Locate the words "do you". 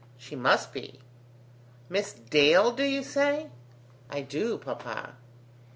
2.71-3.03